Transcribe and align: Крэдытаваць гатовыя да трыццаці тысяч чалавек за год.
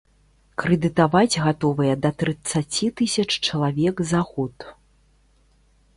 Крэдытаваць 0.61 1.41
гатовыя 1.45 1.93
да 2.05 2.09
трыццаці 2.23 2.85
тысяч 3.03 3.29
чалавек 3.47 3.95
за 4.13 4.21
год. 4.31 4.55